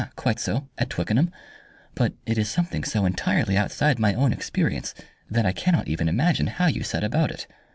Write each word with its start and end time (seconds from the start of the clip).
"Quite 0.15 0.39
so 0.39 0.67
at 0.79 0.89
Twickenham. 0.89 1.29
But 1.93 2.13
it 2.25 2.39
is 2.39 2.49
something 2.49 2.83
so 2.83 3.05
entirely 3.05 3.55
outside 3.55 3.99
my 3.99 4.15
own 4.15 4.33
experience 4.33 4.95
that 5.29 5.45
I 5.45 5.51
cannot 5.51 5.87
even 5.87 6.09
imagine 6.09 6.47
how 6.47 6.65
you 6.65 6.81
set 6.81 7.03
about 7.03 7.29
it. 7.29 7.45